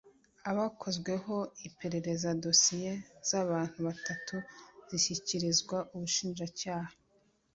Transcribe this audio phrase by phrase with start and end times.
[0.51, 1.35] abakozweho
[1.67, 2.91] iperereza dosiye
[3.27, 4.35] z’abantu batatu
[4.89, 6.93] zishyikirizwa ubushinjacyaha